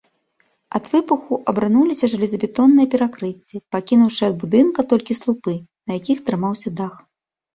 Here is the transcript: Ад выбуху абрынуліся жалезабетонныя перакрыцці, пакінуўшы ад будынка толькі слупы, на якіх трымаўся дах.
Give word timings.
Ад 0.77 0.85
выбуху 0.93 1.35
абрынуліся 1.51 2.05
жалезабетонныя 2.13 2.87
перакрыцці, 2.95 3.55
пакінуўшы 3.75 4.23
ад 4.29 4.35
будынка 4.43 4.81
толькі 4.93 5.17
слупы, 5.21 5.53
на 5.91 5.99
якіх 6.01 6.17
трымаўся 6.31 6.69
дах. 6.81 6.93